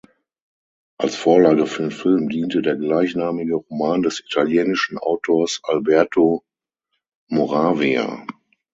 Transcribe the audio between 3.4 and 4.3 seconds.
Roman des